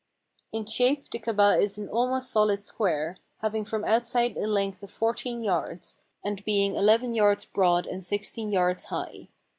In 0.51 0.65
shape 0.65 1.11
the 1.11 1.19
Kabah 1.19 1.59
is 1.61 1.77
an 1.77 1.87
almost 1.87 2.31
solid 2.31 2.65
square, 2.65 3.17
having 3.41 3.63
from 3.63 3.85
outside 3.85 4.35
a 4.35 4.47
length 4.47 4.81
of 4.81 4.89
fourteen 4.89 5.43
yards, 5.43 5.97
and 6.23 6.43
being 6.43 6.75
eleven 6.75 7.13
yards 7.13 7.45
broad 7.45 7.85
and 7.85 8.03
sixteen 8.03 8.51
yards 8.51 8.85
high. 8.85 9.27